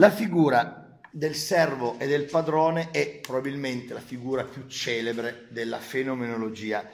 La 0.00 0.10
figura 0.10 0.98
del 1.10 1.34
servo 1.34 1.98
e 1.98 2.06
del 2.06 2.24
padrone 2.24 2.88
è 2.90 3.18
probabilmente 3.20 3.92
la 3.92 4.00
figura 4.00 4.44
più 4.44 4.66
celebre 4.66 5.48
della 5.50 5.78
fenomenologia 5.78 6.88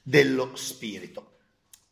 dello 0.00 0.54
spirito. 0.54 1.38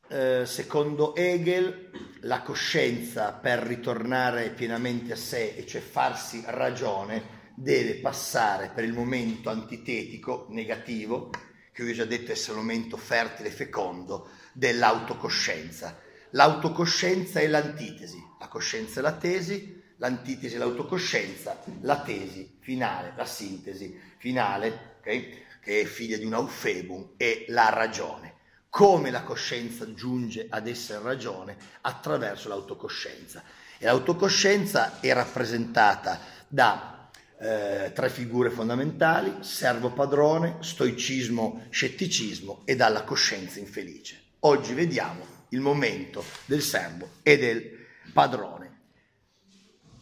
Eh, 0.07 0.45
secondo 0.47 1.17
Hegel, 1.17 1.91
la 2.21 2.43
coscienza 2.43 3.33
per 3.33 3.65
ritornare 3.65 4.51
pienamente 4.51 5.15
a 5.15 5.17
sé, 5.17 5.57
e 5.57 5.67
cioè 5.67 5.81
farsi 5.81 6.45
ragione, 6.47 7.51
deve 7.57 7.97
passare 7.97 8.71
per 8.73 8.85
il 8.85 8.93
momento 8.93 9.51
antitetico, 9.51 10.47
negativo, 10.51 11.33
che 11.73 11.83
io 11.83 11.91
ho 11.91 11.95
già 11.95 12.05
detto 12.05 12.31
essere 12.31 12.53
il 12.53 12.59
momento 12.59 12.97
fertile 12.97 13.49
e 13.49 13.53
fecondo, 13.53 14.29
dell'autocoscienza. 14.53 15.99
L'autocoscienza 16.31 17.41
è 17.41 17.49
l'antitesi, 17.49 18.23
la 18.39 18.47
coscienza 18.47 19.01
è 19.01 19.03
la 19.03 19.17
tesi, 19.17 19.74
l'antitesi 19.97 20.57
l'autocoscienza, 20.57 21.63
la 21.83 22.01
tesi 22.01 22.57
finale, 22.61 23.13
la 23.17 23.27
sintesi 23.27 23.99
finale, 24.19 24.97
okay, 24.99 25.43
che 25.61 25.81
è 25.81 25.85
figlia 25.85 26.17
di 26.17 26.25
un 26.25 26.35
eufebum, 26.35 27.13
è 27.17 27.45
la 27.49 27.71
ragione 27.71 28.33
come 28.75 29.13
la 29.13 29.23
coscienza 29.23 29.95
giunge 29.95 30.47
ad 30.51 30.67
essere 30.67 31.01
ragione 31.01 31.57
attraverso 31.83 32.49
l'autocoscienza. 32.49 33.43
E 33.79 33.85
l'autocoscienza 33.85 34.99
è 34.99 35.13
rappresentata 35.13 36.19
da 36.49 37.09
eh, 37.39 37.93
tre 37.95 38.11
figure 38.11 38.51
fondamentali, 38.51 39.45
servo 39.45 39.91
padrone, 39.91 40.57
stoicismo, 40.59 41.67
scetticismo 41.71 42.63
e 42.65 42.75
dalla 42.75 43.05
coscienza 43.05 43.61
infelice. 43.61 44.21
Oggi 44.41 44.75
vediamo 44.75 45.25
il 45.51 45.61
momento 45.61 46.25
del 46.47 46.61
servo 46.61 47.11
e 47.23 47.39
del 47.39 47.87
padrone. 48.13 48.64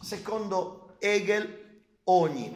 Secondo 0.03 0.97
Hegel, 0.99 1.81
ogni 2.03 2.53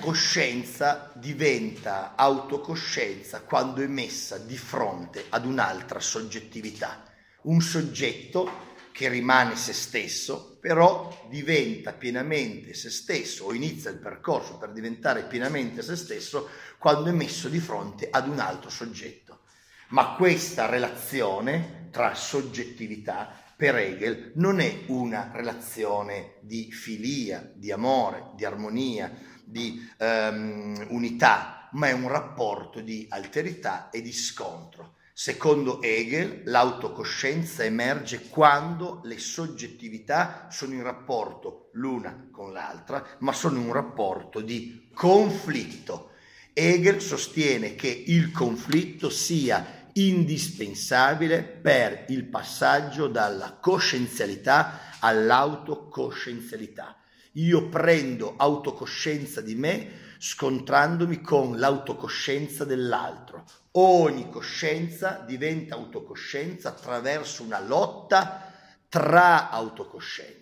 coscienza 0.00 1.12
diventa 1.16 2.14
autocoscienza 2.16 3.42
quando 3.42 3.82
è 3.82 3.86
messa 3.86 4.38
di 4.38 4.56
fronte 4.56 5.26
ad 5.28 5.44
un'altra 5.44 6.00
soggettività, 6.00 7.04
un 7.42 7.60
soggetto 7.60 8.70
che 8.90 9.10
rimane 9.10 9.54
se 9.54 9.74
stesso, 9.74 10.56
però 10.62 11.26
diventa 11.28 11.92
pienamente 11.92 12.72
se 12.72 12.88
stesso 12.88 13.44
o 13.44 13.52
inizia 13.52 13.90
il 13.90 13.98
percorso 13.98 14.56
per 14.56 14.72
diventare 14.72 15.24
pienamente 15.24 15.82
se 15.82 15.94
stesso 15.94 16.48
quando 16.78 17.10
è 17.10 17.12
messo 17.12 17.50
di 17.50 17.60
fronte 17.60 18.08
ad 18.10 18.26
un 18.28 18.38
altro 18.38 18.70
soggetto. 18.70 19.40
Ma 19.88 20.14
questa 20.14 20.64
relazione 20.64 21.88
tra 21.90 22.14
soggettività 22.14 23.41
per 23.62 23.76
Hegel 23.76 24.32
non 24.34 24.58
è 24.58 24.80
una 24.88 25.30
relazione 25.32 26.38
di 26.40 26.72
filia, 26.72 27.48
di 27.54 27.70
amore, 27.70 28.32
di 28.34 28.44
armonia, 28.44 29.16
di 29.44 29.88
um, 30.00 30.86
unità, 30.88 31.68
ma 31.74 31.86
è 31.86 31.92
un 31.92 32.08
rapporto 32.08 32.80
di 32.80 33.06
alterità 33.08 33.88
e 33.90 34.02
di 34.02 34.10
scontro. 34.12 34.96
Secondo 35.12 35.80
Hegel, 35.80 36.42
l'autocoscienza 36.46 37.62
emerge 37.62 38.28
quando 38.30 39.00
le 39.04 39.20
soggettività 39.20 40.48
sono 40.50 40.74
in 40.74 40.82
rapporto 40.82 41.70
l'una 41.74 42.30
con 42.32 42.52
l'altra, 42.52 43.16
ma 43.20 43.32
sono 43.32 43.60
in 43.60 43.66
un 43.66 43.72
rapporto 43.72 44.40
di 44.40 44.88
conflitto. 44.92 46.10
Hegel 46.52 47.00
sostiene 47.00 47.76
che 47.76 47.86
il 48.08 48.32
conflitto 48.32 49.08
sia 49.08 49.81
indispensabile 49.94 51.42
per 51.42 52.04
il 52.08 52.24
passaggio 52.24 53.08
dalla 53.08 53.58
coscienzialità 53.60 54.98
all'autocoscienzialità 55.00 56.96
io 57.36 57.68
prendo 57.68 58.34
autocoscienza 58.36 59.40
di 59.40 59.54
me 59.54 60.00
scontrandomi 60.18 61.22
con 61.22 61.58
l'autocoscienza 61.58 62.64
dell'altro. 62.64 63.44
Ogni 63.72 64.28
coscienza 64.28 65.24
diventa 65.26 65.74
autocoscienza 65.74 66.68
attraverso 66.68 67.42
una 67.42 67.60
lotta 67.60 68.52
tra 68.88 69.48
autocoscienze. 69.48 70.40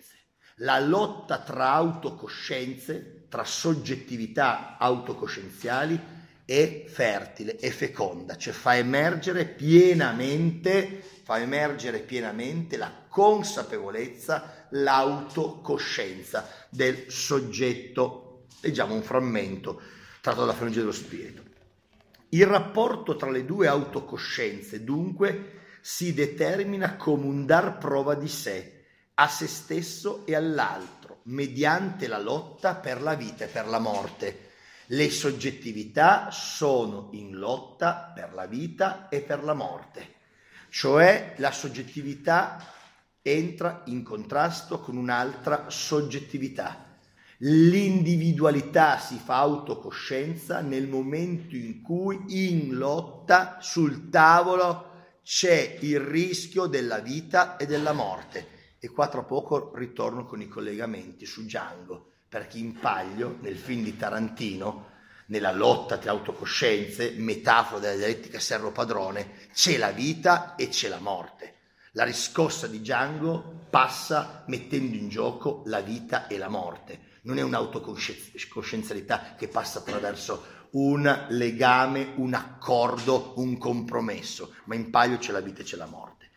La 0.55 0.79
lotta 0.79 1.39
tra 1.39 1.71
autocoscienze, 1.71 3.27
tra 3.29 3.45
soggettività 3.45 4.77
autocoscienziali, 4.77 5.99
è 6.45 6.85
fertile, 6.87 7.55
è 7.55 7.69
feconda, 7.69 8.37
cioè 8.37 8.53
fa 8.53 8.75
emergere 8.77 9.45
pienamente, 9.45 11.01
fa 11.23 11.39
emergere 11.39 11.99
pienamente 11.99 12.77
la 12.77 12.91
consapevolezza, 13.07 14.67
l'autocoscienza 14.69 16.47
del 16.69 17.05
soggetto. 17.07 18.45
Leggiamo 18.61 18.93
un 18.93 19.03
frammento 19.03 19.81
tratto 20.21 20.41
dalla 20.41 20.53
filologia 20.53 20.79
dello 20.79 20.91
spirito. 20.91 21.43
Il 22.29 22.45
rapporto 22.45 23.15
tra 23.15 23.29
le 23.29 23.43
due 23.43 23.67
autocoscienze, 23.67 24.83
dunque, 24.83 25.59
si 25.81 26.13
determina 26.13 26.95
come 26.95 27.25
un 27.25 27.45
dar 27.45 27.77
prova 27.77 28.13
di 28.15 28.27
sé, 28.27 28.85
a 29.15 29.27
se 29.27 29.47
stesso 29.47 30.25
e 30.25 30.35
all'altro, 30.35 31.19
mediante 31.23 32.07
la 32.07 32.19
lotta 32.19 32.75
per 32.75 33.01
la 33.01 33.15
vita 33.15 33.45
e 33.45 33.47
per 33.47 33.67
la 33.67 33.79
morte. 33.79 34.50
Le 34.93 35.09
soggettività 35.09 36.31
sono 36.31 37.11
in 37.13 37.37
lotta 37.37 38.11
per 38.13 38.33
la 38.33 38.45
vita 38.45 39.07
e 39.07 39.21
per 39.21 39.41
la 39.41 39.53
morte, 39.53 40.15
cioè 40.69 41.35
la 41.37 41.51
soggettività 41.51 42.61
entra 43.21 43.83
in 43.85 44.03
contrasto 44.03 44.81
con 44.81 44.97
un'altra 44.97 45.69
soggettività. 45.69 46.97
L'individualità 47.37 48.99
si 48.99 49.15
fa 49.15 49.37
autocoscienza 49.37 50.59
nel 50.59 50.89
momento 50.89 51.55
in 51.55 51.81
cui 51.81 52.25
in 52.27 52.75
lotta 52.75 53.59
sul 53.61 54.09
tavolo 54.09 55.19
c'è 55.23 55.77
il 55.79 56.01
rischio 56.01 56.65
della 56.65 56.99
vita 56.99 57.55
e 57.55 57.65
della 57.65 57.93
morte. 57.93 58.75
E 58.77 58.89
qua 58.89 59.07
tra 59.07 59.23
poco 59.23 59.71
ritorno 59.73 60.25
con 60.25 60.41
i 60.41 60.49
collegamenti 60.49 61.25
su 61.25 61.43
Django, 61.43 62.10
perché 62.31 62.59
in 62.59 62.79
Paglio, 62.79 63.39
nel 63.41 63.57
film 63.57 63.83
di 63.83 63.97
Tarantino, 63.97 64.91
nella 65.25 65.51
lotta 65.51 65.97
tra 65.97 66.11
autocoscienze, 66.11 67.15
metafora 67.17 67.81
della 67.81 67.97
dialettica 67.97 68.39
servo-padrone, 68.39 69.49
c'è 69.53 69.75
la 69.75 69.91
vita 69.91 70.55
e 70.55 70.69
c'è 70.69 70.87
la 70.87 71.01
morte. 71.01 71.55
La 71.91 72.05
riscossa 72.05 72.67
di 72.67 72.79
Django 72.79 73.65
passa 73.69 74.45
mettendo 74.47 74.95
in 74.95 75.09
gioco 75.09 75.63
la 75.65 75.81
vita 75.81 76.27
e 76.27 76.37
la 76.37 76.47
morte. 76.47 77.19
Non 77.23 77.37
è 77.37 77.41
un'autocoscienzialità 77.41 79.35
che 79.37 79.49
passa 79.49 79.79
attraverso 79.79 80.69
un 80.71 81.25
legame, 81.31 82.13
un 82.15 82.33
accordo, 82.33 83.33
un 83.35 83.57
compromesso, 83.57 84.53
ma 84.67 84.75
in 84.75 84.89
palio 84.89 85.17
c'è 85.17 85.33
la 85.33 85.41
vita 85.41 85.63
e 85.63 85.65
c'è 85.65 85.75
la 85.75 85.85
morte. 85.85 86.29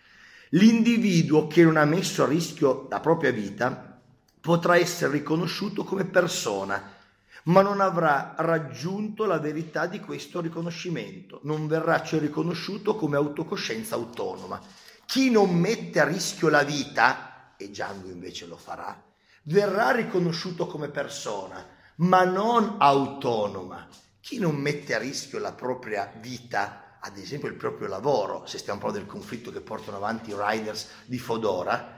L'individuo 0.51 1.47
che 1.47 1.63
non 1.63 1.77
ha 1.77 1.85
messo 1.85 2.25
a 2.25 2.27
rischio 2.27 2.89
la 2.91 2.99
propria 2.99 3.31
vita 3.31 3.94
potrà 4.45 4.77
essere 4.77 5.11
riconosciuto 5.11 5.85
come 5.85 6.05
persona, 6.05 6.93
ma 7.45 7.63
non 7.63 7.81
avrà 7.81 8.35
raggiunto 8.37 9.25
la 9.25 9.39
verità 9.39 9.87
di 9.87 10.01
questo 10.01 10.43
riconoscimento, 10.43 11.41
non 11.45 11.67
verrà 11.67 12.03
cioè 12.03 12.21
riconosciuto 12.21 12.95
come 12.95 13.17
autocoscienza 13.17 13.95
autonoma. 13.95 14.61
Chi 15.07 15.31
non 15.31 15.55
mette 15.55 15.99
a 15.99 16.05
rischio 16.05 16.51
la 16.51 16.63
vita, 16.63 17.55
e 17.57 17.71
Django 17.71 18.11
invece 18.11 18.45
lo 18.45 18.59
farà, 18.59 19.03
verrà 19.45 19.93
riconosciuto 19.93 20.67
come 20.67 20.89
persona, 20.89 21.67
ma 21.97 22.25
non 22.25 22.75
autonoma. 22.81 23.89
Chi 24.21 24.39
non 24.39 24.57
mette 24.57 24.95
a 24.95 24.99
rischio 24.99 25.39
la 25.39 25.53
propria 25.53 26.13
vita, 26.21 26.99
ad 27.01 27.17
esempio 27.17 27.49
il 27.49 27.55
proprio 27.55 27.89
lavoro, 27.89 28.45
se 28.45 28.59
stiamo 28.59 28.79
parlando 28.79 29.07
del 29.07 29.15
conflitto 29.15 29.51
che 29.51 29.63
portano 29.63 29.97
avanti 29.97 30.33
i 30.33 30.37
riders 30.37 30.89
di 31.07 31.19
Fodora, 31.19 31.94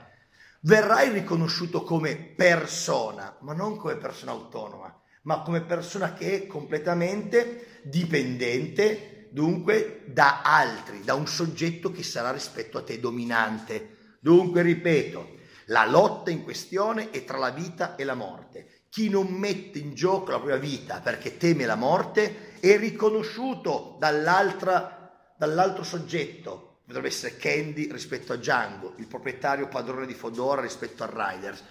verrà 0.67 0.99
riconosciuto 1.13 1.81
come 1.81 2.17
persona, 2.17 3.37
ma 3.39 3.53
non 3.53 3.77
come 3.77 3.95
persona 3.95 4.31
autonoma, 4.31 5.01
ma 5.23 5.41
come 5.41 5.61
persona 5.61 6.13
che 6.13 6.43
è 6.43 6.47
completamente 6.47 7.79
dipendente 7.85 9.29
dunque 9.31 10.03
da 10.07 10.41
altri, 10.41 11.03
da 11.05 11.13
un 11.13 11.25
soggetto 11.25 11.89
che 11.91 12.03
sarà 12.03 12.31
rispetto 12.31 12.77
a 12.77 12.83
te 12.83 12.99
dominante. 12.99 14.17
Dunque, 14.19 14.61
ripeto, 14.61 15.35
la 15.67 15.85
lotta 15.85 16.31
in 16.31 16.43
questione 16.43 17.11
è 17.11 17.23
tra 17.23 17.37
la 17.37 17.51
vita 17.51 17.95
e 17.95 18.03
la 18.03 18.15
morte. 18.15 18.87
Chi 18.89 19.07
non 19.09 19.27
mette 19.27 19.79
in 19.79 19.93
gioco 19.93 20.31
la 20.31 20.37
propria 20.37 20.57
vita 20.57 20.99
perché 20.99 21.37
teme 21.37 21.65
la 21.65 21.75
morte 21.75 22.59
è 22.59 22.77
riconosciuto 22.77 23.95
dall'altro 23.99 25.83
soggetto. 25.83 26.66
Potrebbe 26.87 27.09
essere 27.09 27.35
Candy 27.35 27.91
rispetto 27.91 28.31
a 28.31 28.37
Django, 28.37 28.93
il 28.95 29.07
proprietario 29.07 29.67
padrone 29.67 30.05
di 30.05 30.13
Fodora 30.13 30.61
rispetto 30.61 31.03
a 31.03 31.09
Riders, 31.11 31.61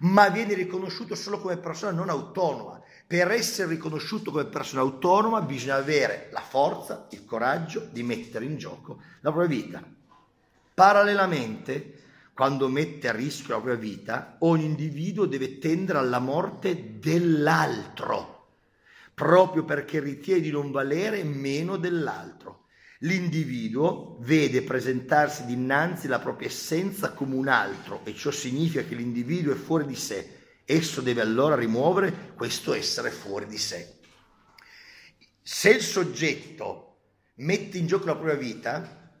ma 0.00 0.28
viene 0.28 0.52
riconosciuto 0.52 1.14
solo 1.14 1.38
come 1.38 1.56
persona 1.56 1.90
non 1.90 2.10
autonoma, 2.10 2.78
per 3.06 3.30
essere 3.30 3.70
riconosciuto 3.70 4.30
come 4.30 4.44
persona 4.44 4.82
autonoma 4.82 5.40
bisogna 5.40 5.76
avere 5.76 6.28
la 6.32 6.42
forza, 6.42 7.06
il 7.12 7.24
coraggio 7.24 7.88
di 7.90 8.02
mettere 8.02 8.44
in 8.44 8.58
gioco 8.58 9.00
la 9.20 9.32
propria 9.32 9.58
vita. 9.58 9.82
Parallelamente, 10.74 12.02
quando 12.34 12.68
mette 12.68 13.08
a 13.08 13.12
rischio 13.12 13.54
la 13.54 13.62
propria 13.62 13.80
vita, 13.80 14.36
ogni 14.40 14.66
individuo 14.66 15.24
deve 15.24 15.58
tendere 15.58 15.96
alla 15.96 16.18
morte 16.18 16.98
dell'altro, 16.98 18.48
proprio 19.14 19.64
perché 19.64 19.98
ritiene 19.98 20.42
di 20.42 20.50
non 20.50 20.70
valere 20.70 21.24
meno 21.24 21.78
dell'altro. 21.78 22.57
L'individuo 23.02 24.16
vede 24.20 24.62
presentarsi 24.62 25.44
dinanzi 25.44 26.08
la 26.08 26.18
propria 26.18 26.48
essenza 26.48 27.12
come 27.12 27.36
un 27.36 27.46
altro 27.46 28.00
e 28.04 28.12
ciò 28.14 28.32
significa 28.32 28.82
che 28.82 28.96
l'individuo 28.96 29.52
è 29.52 29.56
fuori 29.56 29.86
di 29.86 29.94
sé. 29.94 30.36
Esso 30.64 31.00
deve 31.00 31.20
allora 31.20 31.54
rimuovere 31.54 32.32
questo 32.34 32.74
essere 32.74 33.10
fuori 33.10 33.46
di 33.46 33.56
sé. 33.56 33.98
Se 35.40 35.70
il 35.70 35.80
soggetto 35.80 36.96
mette 37.36 37.78
in 37.78 37.86
gioco 37.86 38.06
la 38.06 38.16
propria 38.16 38.34
vita, 38.34 39.12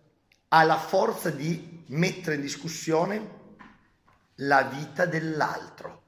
ha 0.48 0.62
la 0.64 0.78
forza 0.78 1.30
di 1.30 1.84
mettere 1.86 2.34
in 2.34 2.40
discussione 2.40 3.36
la 4.36 4.62
vita 4.64 5.06
dell'altro. 5.06 6.02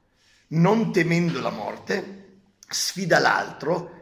Non 0.49 0.93
temendo 0.93 1.41
la 1.41 1.51
morte, 1.51 2.41
sfida 2.69 3.21
l'altro 3.21 3.99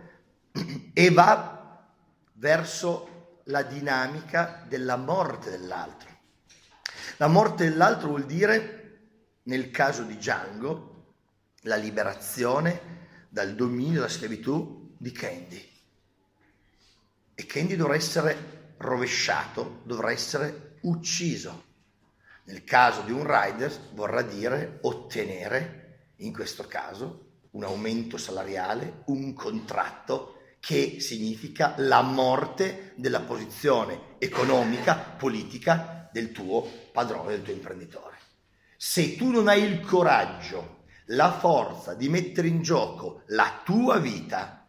e 0.95 1.11
va 1.11 1.87
verso 2.33 3.18
la 3.49 3.63
dinamica 3.63 4.65
della 4.67 4.97
morte 4.97 5.51
dell'altro. 5.51 6.09
La 7.17 7.29
morte 7.29 7.69
dell'altro 7.69 8.09
vuol 8.09 8.27
dire, 8.27 9.01
nel 9.45 9.71
caso 9.71 10.03
di 10.03 10.17
Django, 10.17 11.15
la 11.63 11.77
liberazione 11.77 12.97
dal 13.29 13.55
dominio 13.55 13.95
della 13.95 14.09
schiavitù 14.09 14.95
di 14.99 15.13
Candy. 15.13 15.71
E 17.35 17.47
Candy 17.47 17.77
dovrà 17.77 17.95
essere 17.95 18.75
rovesciato, 18.79 19.81
dovrà 19.85 20.11
essere 20.11 20.77
ucciso. 20.83 21.65
Nel 22.45 22.65
caso 22.65 23.03
di 23.03 23.13
un 23.13 23.25
rider 23.27 23.73
vorrà 23.93 24.23
dire 24.23 24.79
ottenere, 24.83 26.13
in 26.17 26.33
questo 26.33 26.65
caso, 26.65 27.27
un 27.53 27.65
aumento 27.65 28.17
salariale, 28.19 29.03
un 29.07 29.33
contratto 29.33 30.38
che 30.61 31.01
significa 31.01 31.75
la 31.79 32.03
morte 32.03 32.93
della 32.97 33.21
posizione 33.21 34.17
economica, 34.19 34.97
politica 34.97 36.09
del 36.13 36.33
tuo 36.33 36.69
padrone, 36.93 37.31
del 37.31 37.43
tuo 37.43 37.53
imprenditore. 37.53 38.17
Se 38.77 39.17
tu 39.17 39.31
non 39.31 39.49
hai 39.49 39.63
il 39.63 39.81
coraggio, 39.81 40.85
la 41.07 41.33
forza 41.33 41.95
di 41.95 42.09
mettere 42.09 42.49
in 42.49 42.63
gioco 42.63 43.23
la 43.29 43.63
tua 43.65 43.99
vita, 43.99 44.67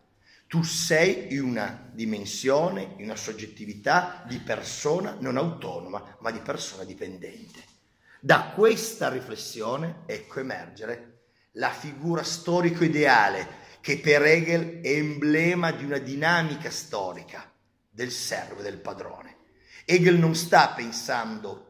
tu 0.47 0.63
sei 0.63 1.33
in 1.33 1.43
una 1.43 1.89
dimensione, 1.91 2.95
in 2.97 3.05
una 3.05 3.15
soggettività 3.15 4.23
di 4.27 4.39
persona 4.39 5.15
non 5.19 5.37
autonoma, 5.37 6.17
ma 6.21 6.31
di 6.31 6.39
persona 6.39 6.83
dipendente. 6.83 7.63
Da 8.19 8.51
questa 8.55 9.09
riflessione 9.09 10.01
ecco 10.05 10.39
emergere 10.39 11.19
la 11.53 11.69
figura 11.69 12.23
storico-ideale 12.23 13.58
che 13.81 13.99
per 13.99 14.23
Hegel 14.23 14.81
è 14.81 14.89
emblema 14.89 15.71
di 15.71 15.85
una 15.85 15.97
dinamica 15.97 16.69
storica 16.69 17.51
del 17.89 18.11
servo 18.11 18.59
e 18.59 18.63
del 18.63 18.79
padrone. 18.79 19.37
Hegel 19.85 20.17
non 20.17 20.35
sta 20.35 20.69
pensando 20.69 21.65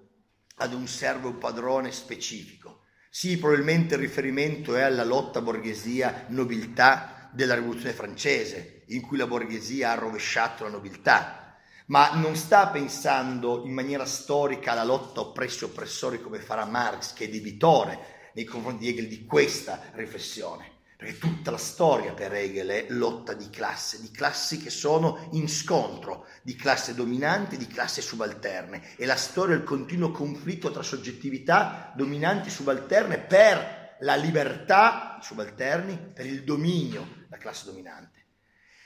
ad 0.55 0.73
un 0.73 0.87
servo 0.87 1.27
e 1.27 1.31
un 1.31 1.37
padrone 1.37 1.91
specifico. 1.91 2.83
Sì, 3.09 3.37
probabilmente 3.37 3.95
il 3.95 4.01
riferimento 4.01 4.75
è 4.75 4.81
alla 4.81 5.03
lotta 5.03 5.41
borghesia-nobiltà 5.41 7.29
della 7.31 7.55
rivoluzione 7.55 7.93
francese, 7.93 8.83
in 8.87 9.01
cui 9.01 9.17
la 9.17 9.27
borghesia 9.27 9.91
ha 9.91 9.95
rovesciato 9.95 10.63
la 10.63 10.69
nobiltà, 10.69 11.57
ma 11.87 12.13
non 12.13 12.35
sta 12.35 12.67
pensando 12.67 13.63
in 13.65 13.73
maniera 13.73 14.05
storica 14.05 14.71
alla 14.71 14.83
lotta 14.83 15.21
oppressi-oppressori 15.21 16.21
come 16.21 16.39
farà 16.39 16.65
Marx, 16.65 17.13
che 17.13 17.25
è 17.25 17.29
debitore 17.29 18.31
nei 18.33 18.45
confronti 18.45 18.83
di 18.83 18.89
Hegel 18.89 19.07
di 19.07 19.25
questa 19.25 19.81
riflessione. 19.93 20.77
Perché 20.99 21.17
tutta 21.17 21.49
la 21.49 21.57
storia 21.57 22.11
per 22.11 22.33
Hegel 22.33 22.67
è 22.67 22.85
lotta 22.89 23.31
di 23.31 23.49
classe, 23.49 24.01
di 24.01 24.11
classi 24.11 24.57
che 24.57 24.69
sono 24.69 25.29
in 25.31 25.47
scontro, 25.47 26.25
di 26.41 26.55
classe 26.55 26.93
dominante 26.93 27.55
e 27.55 27.57
di 27.57 27.67
classe 27.67 28.01
subalterne. 28.01 28.97
E 28.97 29.05
la 29.05 29.15
storia 29.15 29.55
è 29.55 29.59
il 29.59 29.63
continuo 29.63 30.11
conflitto 30.11 30.71
tra 30.71 30.83
soggettività 30.83 31.93
dominanti 31.95 32.49
e 32.49 32.51
subalterne 32.51 33.17
per 33.17 33.95
la 34.01 34.15
libertà, 34.15 35.19
subalterni, 35.21 35.97
per 36.13 36.25
il 36.25 36.43
dominio, 36.43 37.27
la 37.29 37.37
classe 37.37 37.63
dominante. 37.63 38.25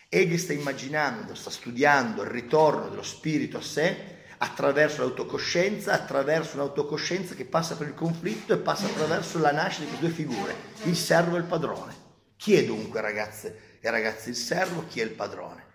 Egli 0.08 0.38
sta 0.38 0.54
immaginando, 0.54 1.34
sta 1.34 1.50
studiando 1.50 2.22
il 2.22 2.30
ritorno 2.30 2.90
dello 2.90 3.02
spirito 3.02 3.58
a 3.58 3.64
sé 3.64 4.22
attraverso 4.38 5.02
l'autocoscienza, 5.02 5.94
attraverso 5.94 6.58
un'autocoscienza 6.58 7.34
che 7.34 7.46
passa 7.46 7.76
per 7.76 7.88
il 7.88 7.96
conflitto 7.96 8.54
e 8.54 8.58
passa 8.58 8.86
attraverso 8.86 9.40
la 9.40 9.52
nascita 9.52 9.90
di 9.90 9.98
due 9.98 10.10
figure, 10.10 10.56
il 10.84 10.96
servo 10.96 11.38
e 11.38 11.40
il 11.40 11.46
padrone. 11.46 12.03
Chi 12.38 12.56
è 12.56 12.66
dunque, 12.66 13.02
ragazze 13.02 13.78
e 13.80 13.90
ragazzi, 13.90 14.30
il 14.30 14.36
servo? 14.36 14.86
Chi 14.88 15.00
è 15.00 15.04
il 15.04 15.12
padrone? 15.12 15.66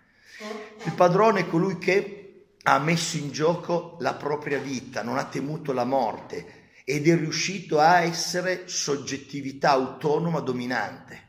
Il 0.83 0.93
padrone 0.93 1.41
è 1.41 1.47
colui 1.47 1.77
che 1.77 2.55
ha 2.63 2.79
messo 2.79 3.17
in 3.17 3.31
gioco 3.31 3.97
la 3.99 4.13
propria 4.13 4.59
vita, 4.59 5.01
non 5.01 5.17
ha 5.17 5.25
temuto 5.25 5.73
la 5.73 5.85
morte 5.85 6.71
ed 6.83 7.07
è 7.07 7.15
riuscito 7.15 7.79
a 7.79 8.01
essere 8.01 8.67
soggettività 8.67 9.71
autonoma 9.71 10.39
dominante. 10.39 11.27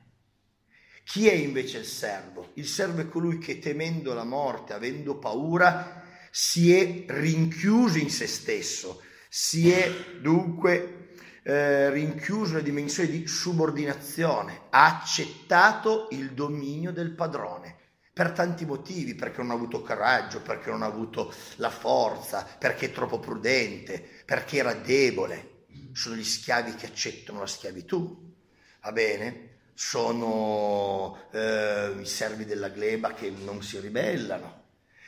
Chi 1.04 1.28
è 1.28 1.32
invece 1.32 1.78
il 1.78 1.86
servo? 1.86 2.50
Il 2.54 2.66
servo 2.66 3.00
è 3.00 3.08
colui 3.08 3.38
che 3.38 3.58
temendo 3.58 4.14
la 4.14 4.24
morte, 4.24 4.72
avendo 4.72 5.18
paura, 5.18 6.04
si 6.30 6.72
è 6.72 7.04
rinchiuso 7.08 7.98
in 7.98 8.10
se 8.10 8.26
stesso, 8.26 9.02
si 9.28 9.70
è 9.70 9.92
dunque 10.20 11.09
eh, 11.42 11.90
rinchiuso 11.90 12.52
nella 12.52 12.64
dimensione 12.64 13.08
di 13.10 13.26
subordinazione, 13.26 14.62
ha 14.70 15.00
accettato 15.00 16.08
il 16.10 16.32
dominio 16.32 16.92
del 16.92 17.12
padrone 17.12 17.76
per 18.12 18.32
tanti 18.32 18.66
motivi, 18.66 19.14
perché 19.14 19.40
non 19.40 19.50
ha 19.50 19.54
avuto 19.54 19.82
coraggio, 19.82 20.40
perché 20.42 20.70
non 20.70 20.82
ha 20.82 20.86
avuto 20.86 21.32
la 21.56 21.70
forza, 21.70 22.46
perché 22.58 22.86
è 22.86 22.92
troppo 22.92 23.18
prudente, 23.18 24.06
perché 24.24 24.58
era 24.58 24.74
debole. 24.74 25.64
Sono 25.92 26.16
gli 26.16 26.24
schiavi 26.24 26.74
che 26.74 26.86
accettano 26.86 27.40
la 27.40 27.46
schiavitù, 27.46 28.34
va 28.82 28.92
bene? 28.92 29.50
sono 29.80 31.16
eh, 31.30 31.94
i 31.98 32.04
servi 32.04 32.44
della 32.44 32.68
gleba 32.68 33.14
che 33.14 33.30
non 33.30 33.62
si 33.62 33.80
ribellano. 33.80 34.64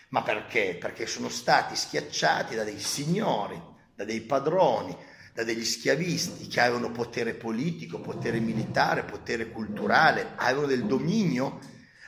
Ma 0.09 0.23
perché? 0.23 0.77
Perché 0.81 1.07
sono 1.07 1.29
stati 1.29 1.77
schiacciati 1.77 2.55
da 2.55 2.65
dei 2.65 2.81
signori, 2.81 3.61
da 3.95 4.05
dei 4.05 4.23
padroni, 4.23 4.97
da 5.33 5.45
degli 5.45 5.65
schiavisti 5.65 6.47
che 6.47 6.61
avevano 6.61 6.91
potere 6.91 7.35
politico, 7.35 8.01
potere 8.01 8.41
militare, 8.41 9.05
potere 9.05 9.51
culturale, 9.51 10.33
avevano 10.37 10.67
del 10.67 10.85
dominio, 10.85 11.59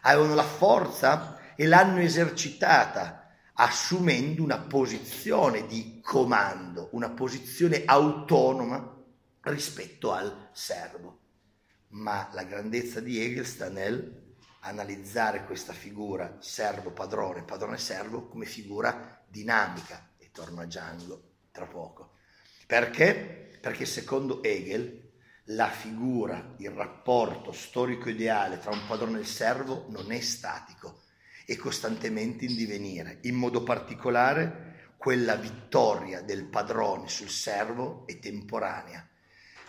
avevano 0.02 0.34
la 0.34 0.42
forza 0.42 1.38
e 1.54 1.66
l'hanno 1.66 2.00
esercitata 2.00 3.30
assumendo 3.54 4.42
una 4.42 4.58
posizione 4.58 5.66
di 5.66 6.00
comando, 6.02 6.88
una 6.92 7.10
posizione 7.10 7.84
autonoma 7.84 8.92
rispetto 9.42 10.12
al 10.12 10.50
servo 10.52 11.20
ma 11.94 12.28
la 12.32 12.44
grandezza 12.44 13.00
di 13.00 13.20
Hegel 13.20 13.46
sta 13.46 13.68
nel 13.68 14.22
analizzare 14.60 15.44
questa 15.44 15.72
figura 15.72 16.37
servo-padrone, 16.40 17.42
padrone-servo 17.42 18.28
come 18.28 18.46
figura 18.46 19.22
dinamica, 19.28 20.12
e 20.16 20.30
torno 20.32 20.62
a 20.62 20.64
Django 20.64 21.22
tra 21.52 21.66
poco. 21.66 22.13
Perché? 22.66 23.59
Perché 23.61 23.85
secondo 23.85 24.42
Hegel 24.42 25.02
la 25.49 25.68
figura, 25.68 26.54
il 26.59 26.71
rapporto 26.71 27.52
storico-ideale 27.52 28.59
tra 28.59 28.71
un 28.71 28.87
padrone 28.87 29.18
e 29.18 29.21
il 29.21 29.26
servo 29.26 29.87
non 29.90 30.11
è 30.11 30.21
statico, 30.21 31.02
è 31.44 31.54
costantemente 31.56 32.47
in 32.47 32.56
divenire, 32.56 33.18
in 33.23 33.35
modo 33.35 33.62
particolare 33.62 34.92
quella 34.97 35.37
vittoria 35.37 36.23
del 36.23 36.44
padrone 36.47 37.09
sul 37.09 37.28
servo 37.28 38.06
è 38.06 38.18
temporanea, 38.18 39.06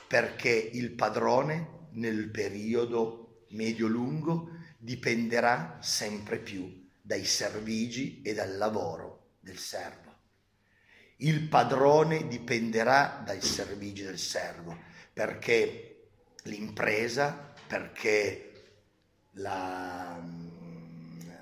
perché 0.07 0.51
il 0.51 0.91
padrone 0.91 1.87
nel 1.91 2.29
periodo 2.29 3.43
medio-lungo 3.49 4.51
dipenderà 4.77 5.77
sempre 5.81 6.37
più 6.39 6.89
dai 7.01 7.25
servigi 7.25 8.21
e 8.23 8.33
dal 8.33 8.55
lavoro 8.55 9.33
del 9.41 9.57
servo. 9.57 10.04
Il 11.17 11.47
padrone 11.47 12.27
dipenderà 12.27 13.21
dai 13.25 13.41
servigi 13.41 14.03
del 14.03 14.19
servo 14.19 14.77
perché 15.13 16.09
l'impresa, 16.43 17.53
perché 17.67 18.51
la, 19.31 20.21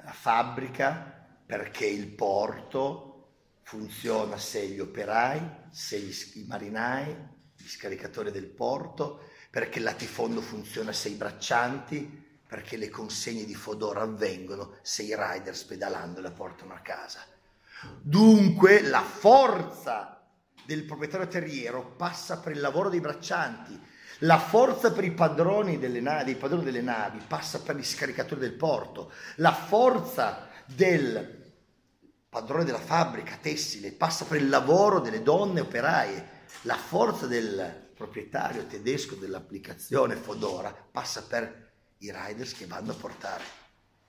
la 0.03 0.11
fabbrica, 0.11 1.27
perché 1.45 1.87
il 1.87 2.07
porto 2.07 3.09
funziona 3.63 4.37
se 4.37 4.67
gli 4.67 4.79
operai, 4.79 5.41
se 5.71 5.99
gli, 5.99 6.15
i 6.35 6.45
marinai, 6.45 7.15
gli 7.57 7.67
scaricatori 7.67 8.31
del 8.31 8.47
porto, 8.47 9.29
perché 9.49 9.79
il 9.79 9.85
latifondo 9.85 10.41
funziona 10.41 10.91
se 10.91 11.09
i 11.09 11.15
braccianti, 11.15 12.21
perché 12.47 12.77
le 12.77 12.89
consegne 12.89 13.45
di 13.45 13.55
Fodora 13.55 14.01
avvengono 14.01 14.77
se 14.83 15.03
i 15.03 15.15
riders 15.15 15.63
pedalando 15.63 16.21
la 16.21 16.31
portano 16.31 16.73
a 16.73 16.79
casa. 16.79 17.32
Dunque 18.01 18.81
la 18.81 19.01
forza 19.01 20.21
del 20.65 20.83
proprietario 20.83 21.27
terriero 21.27 21.93
passa 21.97 22.39
per 22.39 22.53
il 22.53 22.61
lavoro 22.61 22.89
dei 22.89 22.99
braccianti, 22.99 23.79
la 24.19 24.39
forza 24.39 24.91
per 24.91 25.03
i 25.03 25.11
padroni 25.11 25.79
delle 25.79 25.99
navi, 25.99 26.35
padroni 26.35 26.63
delle 26.63 26.81
navi 26.81 27.19
passa 27.27 27.59
per 27.61 27.75
gli 27.75 27.83
scaricatori 27.83 28.41
del 28.41 28.53
porto, 28.53 29.11
la 29.37 29.53
forza 29.53 30.47
del 30.65 31.41
padrone 32.29 32.63
della 32.63 32.79
fabbrica 32.79 33.37
tessile 33.41 33.91
passa 33.91 34.25
per 34.25 34.37
il 34.37 34.49
lavoro 34.49 34.99
delle 34.99 35.21
donne 35.21 35.59
operaie, 35.59 36.41
la 36.63 36.77
forza 36.77 37.27
del 37.27 37.91
proprietario 37.95 38.65
tedesco 38.65 39.15
dell'applicazione 39.15 40.15
Fodora 40.15 40.73
passa 40.91 41.23
per 41.23 41.71
i 41.99 42.11
riders 42.11 42.53
che 42.53 42.65
vanno 42.65 42.91
a 42.91 42.95
portare. 42.95 43.43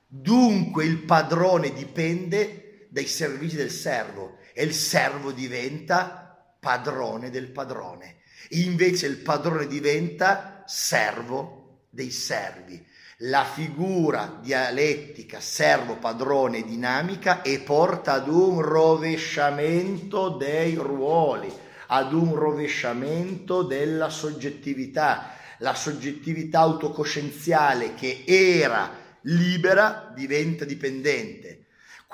Dunque 0.07 0.85
il 0.85 1.02
padrone 1.02 1.73
dipende 1.73 2.63
dai 2.95 3.09
servizi 3.09 3.57
del 3.57 3.73
servo 3.73 4.37
e 4.53 4.63
il 4.63 4.73
servo 4.73 5.33
diventa 5.33 6.57
padrone 6.61 7.29
del 7.29 7.51
padrone. 7.51 8.19
Invece 8.51 9.09
il 9.09 9.17
padrone 9.17 9.67
diventa 9.67 10.63
servo 10.65 11.87
dei 11.91 12.13
servi. 12.13 12.87
La 13.19 13.45
figura 13.45 14.39
dialettica 14.41 15.41
servo-padrone 15.41 16.63
dinamica 16.63 17.43
e 17.43 17.59
porta 17.59 18.13
ad 18.13 18.29
un 18.29 18.61
rovesciamento 18.61 20.29
dei 20.29 20.77
ruoli, 20.77 21.53
ad 21.89 22.13
un 22.13 22.37
rovesciamento 22.37 23.65
della 23.65 24.09
soggettività. 24.09 25.33
La 25.59 25.75
soggettività 25.75 26.61
autocoscienziale 26.61 27.95
che 27.95 28.23
era 28.25 29.19
libera 29.23 30.13
diventa 30.15 30.65
dipendente 30.65 31.63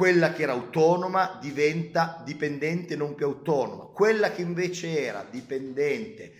quella 0.01 0.33
che 0.33 0.45
era 0.45 0.53
autonoma 0.53 1.37
diventa 1.43 2.23
dipendente 2.25 2.97
non 2.97 3.15
più 3.15 3.27
autonoma, 3.27 3.85
quella 3.93 4.31
che 4.33 4.41
invece 4.41 4.99
era 4.99 5.27
dipendente, 5.31 6.37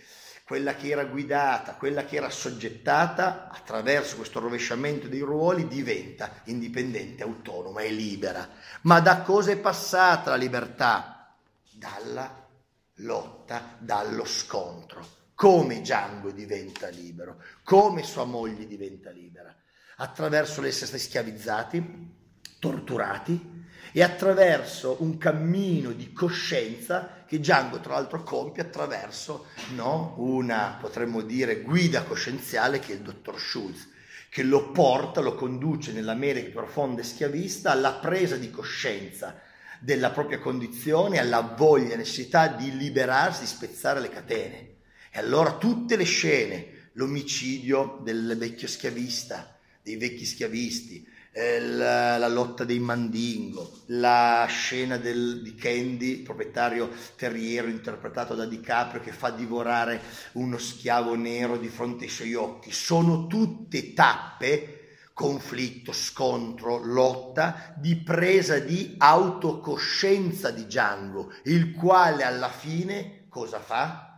quella 0.47 0.73
che 0.73 0.89
era 0.89 1.05
guidata, 1.05 1.75
quella 1.75 2.03
che 2.03 2.15
era 2.15 2.31
soggettata, 2.31 3.49
attraverso 3.51 4.15
questo 4.15 4.39
rovesciamento 4.39 5.07
dei 5.07 5.19
ruoli 5.19 5.67
diventa 5.67 6.41
indipendente, 6.45 7.21
autonoma 7.21 7.81
e 7.81 7.91
libera. 7.91 8.49
Ma 8.81 8.99
da 8.99 9.21
cosa 9.21 9.51
è 9.51 9.57
passata 9.57 10.31
la 10.31 10.37
libertà? 10.37 11.31
Dalla 11.71 12.49
lotta, 12.95 13.75
dallo 13.77 14.25
scontro. 14.25 15.07
Come 15.35 15.81
Django 15.81 16.31
diventa 16.31 16.87
libero, 16.87 17.43
come 17.63 18.01
sua 18.01 18.23
moglie 18.25 18.65
diventa 18.65 19.11
libera, 19.11 19.55
attraverso 19.97 20.61
l'essere 20.61 20.97
schiavizzati, 20.97 22.19
torturati 22.59 23.59
e 23.91 24.03
attraverso 24.03 24.97
un 24.99 25.17
cammino 25.17 25.91
di 25.91 26.13
coscienza 26.13 27.23
che 27.27 27.39
Django 27.39 27.79
tra 27.79 27.93
l'altro 27.93 28.23
compie 28.23 28.63
attraverso 28.63 29.47
no, 29.75 30.15
una, 30.17 30.77
potremmo 30.79 31.21
dire, 31.21 31.61
guida 31.61 32.03
coscienziale 32.03 32.79
che 32.79 32.93
è 32.93 32.95
il 32.95 33.01
dottor 33.01 33.39
Schulz, 33.39 33.89
che 34.29 34.43
lo 34.43 34.71
porta, 34.71 35.19
lo 35.19 35.35
conduce 35.35 35.91
nell'America 35.91 36.51
profonda 36.51 37.01
e 37.01 37.05
schiavista 37.05 37.71
alla 37.71 37.93
presa 37.93 38.37
di 38.37 38.49
coscienza 38.49 39.41
della 39.79 40.11
propria 40.11 40.39
condizione, 40.39 41.19
alla 41.19 41.41
voglia, 41.41 41.95
necessità 41.95 42.47
di 42.47 42.77
liberarsi, 42.77 43.41
di 43.41 43.47
spezzare 43.47 43.99
le 43.99 44.09
catene. 44.09 44.75
E 45.11 45.19
allora 45.19 45.57
tutte 45.57 45.97
le 45.97 46.03
scene, 46.03 46.89
l'omicidio 46.93 47.99
del 48.03 48.35
vecchio 48.37 48.67
schiavista, 48.67 49.57
dei 49.81 49.97
vecchi 49.97 50.23
schiavisti, 50.23 51.05
la, 51.33 52.17
la, 52.17 52.27
lotta 52.27 52.65
dei 52.65 52.79
Mandingo, 52.79 53.83
la 53.87 54.45
scena 54.49 54.97
del, 54.97 55.41
di 55.41 55.55
Candy, 55.55 56.23
proprietario 56.23 56.89
terriero 57.15 57.67
interpretato 57.67 58.35
da 58.35 58.45
DiCaprio 58.45 59.01
che 59.01 59.13
fa 59.13 59.29
divorare 59.29 60.01
uno 60.33 60.57
schiavo 60.57 61.15
nero 61.15 61.57
di 61.57 61.69
fronte 61.69 62.03
ai 62.03 62.09
suoi 62.09 62.33
occhi, 62.33 62.71
sono 62.71 63.27
tutte 63.27 63.93
tappe, 63.93 64.97
conflitto, 65.13 65.93
scontro, 65.93 66.83
lotta, 66.83 67.75
di 67.77 67.95
presa 67.95 68.59
di 68.59 68.95
autocoscienza 68.97 70.51
di 70.51 70.65
Django, 70.65 71.31
il 71.45 71.71
quale 71.71 72.23
alla 72.23 72.49
fine 72.49 73.27
cosa 73.29 73.59
fa? 73.59 74.17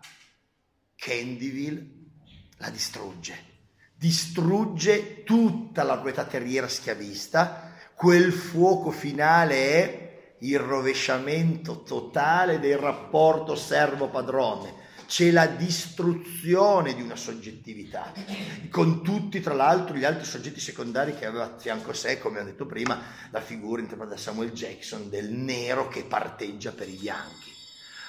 Candyville 0.96 1.92
la 2.58 2.70
distrugge 2.70 3.53
distrugge 4.04 5.24
tutta 5.24 5.84
la 5.84 5.94
proprietà 5.94 6.26
terriera 6.26 6.68
schiavista, 6.68 7.72
quel 7.96 8.34
fuoco 8.34 8.92
finale 8.92 9.56
è 9.56 10.36
il 10.40 10.60
rovesciamento 10.60 11.84
totale 11.84 12.60
del 12.60 12.78
rapporto 12.78 13.56
servo-padrone, 13.56 14.74
c'è 15.08 15.32
la 15.32 15.46
distruzione 15.46 16.94
di 16.94 17.02
una 17.02 17.16
soggettività, 17.16 18.12
con 18.70 19.04
tutti 19.04 19.40
tra 19.40 19.54
l'altro 19.54 19.96
gli 19.96 20.04
altri 20.04 20.26
soggetti 20.26 20.60
secondari 20.60 21.16
che 21.16 21.26
aveva 21.26 21.46
a 21.46 21.58
fianco 21.58 21.92
a 21.92 21.94
sé, 21.94 22.20
come 22.20 22.42
ho 22.42 22.44
detto 22.44 22.66
prima, 22.66 23.00
la 23.30 23.40
figura 23.40 23.80
interpretata 23.80 24.18
da 24.18 24.22
Samuel 24.22 24.52
Jackson 24.52 25.10
del 25.10 25.32
nero 25.32 25.88
che 25.88 26.04
parteggia 26.04 26.74
per 26.74 26.90
i 26.90 26.98
bianchi. 27.00 27.53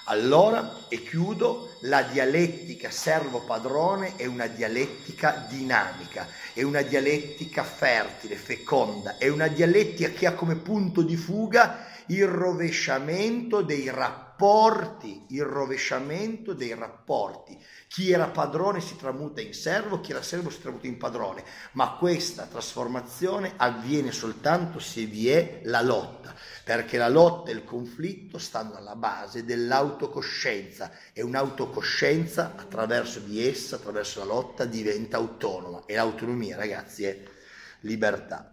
Allora, 0.04 0.80
e 0.88 1.02
chiudo, 1.02 1.76
la 1.80 2.02
dialettica 2.02 2.90
servo-padrone 2.90 4.16
è 4.16 4.26
una 4.26 4.46
dialettica 4.46 5.46
dinamica, 5.48 6.28
è 6.52 6.62
una 6.62 6.82
dialettica 6.82 7.64
fertile, 7.64 8.36
feconda, 8.36 9.16
è 9.16 9.28
una 9.28 9.48
dialettica 9.48 10.10
che 10.10 10.26
ha 10.26 10.34
come 10.34 10.56
punto 10.56 11.00
di 11.00 11.16
fuga 11.16 11.92
il 12.06 12.26
rovesciamento 12.26 13.62
dei 13.62 13.90
rapporti, 13.90 15.26
il 15.28 15.44
rovesciamento 15.44 16.52
dei 16.52 16.74
rapporti. 16.74 17.58
Chi 17.88 18.10
era 18.10 18.28
padrone 18.28 18.80
si 18.80 18.96
tramuta 18.96 19.40
in 19.40 19.54
servo, 19.54 20.00
chi 20.00 20.10
era 20.10 20.22
servo 20.22 20.50
si 20.50 20.60
tramuta 20.60 20.86
in 20.86 20.98
padrone, 20.98 21.44
ma 21.72 21.96
questa 21.98 22.44
trasformazione 22.44 23.54
avviene 23.56 24.12
soltanto 24.12 24.78
se 24.78 25.04
vi 25.04 25.28
è 25.28 25.60
la 25.64 25.82
lotta 25.82 26.34
perché 26.64 26.96
la 26.96 27.10
lotta 27.10 27.50
e 27.50 27.54
il 27.54 27.62
conflitto 27.62 28.38
stanno 28.38 28.76
alla 28.76 28.96
base 28.96 29.44
dell'autocoscienza 29.44 30.90
e 31.12 31.22
un'autocoscienza 31.22 32.54
attraverso 32.56 33.20
di 33.20 33.46
essa, 33.46 33.76
attraverso 33.76 34.20
la 34.20 34.24
lotta, 34.24 34.64
diventa 34.64 35.18
autonoma 35.18 35.82
e 35.84 35.94
l'autonomia, 35.94 36.56
ragazzi, 36.56 37.04
è 37.04 37.22
libertà. 37.80 38.42